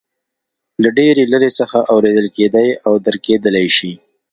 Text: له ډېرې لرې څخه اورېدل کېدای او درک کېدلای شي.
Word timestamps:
له 0.81 0.89
ډېرې 0.97 1.23
لرې 1.33 1.49
څخه 1.59 1.77
اورېدل 1.93 2.27
کېدای 2.37 2.67
او 2.87 2.93
درک 3.05 3.21
کېدلای 3.27 3.67
شي. 3.77 3.91